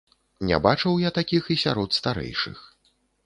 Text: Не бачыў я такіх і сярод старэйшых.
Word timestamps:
Не 0.51 0.57
бачыў 0.65 0.95
я 1.07 1.11
такіх 1.17 1.51
і 1.55 1.59
сярод 1.65 1.89
старэйшых. 1.99 2.57